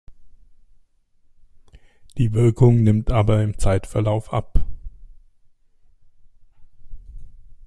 [2.17, 4.65] Die Wirkung nimmt aber im Zeitverlauf ab.